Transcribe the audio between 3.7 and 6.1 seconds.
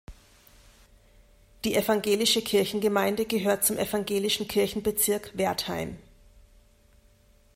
Evangelischen Kirchenbezirk Wertheim.